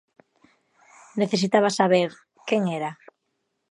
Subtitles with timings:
[1.21, 2.09] Necesitaba saber
[2.47, 2.91] quen era.